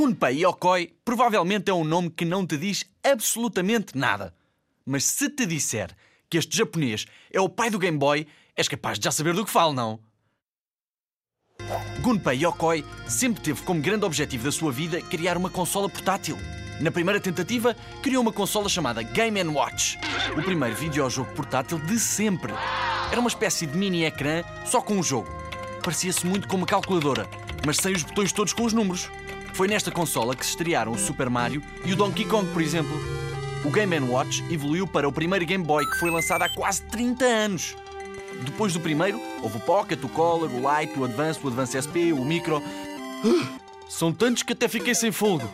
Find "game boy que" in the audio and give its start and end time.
35.44-35.98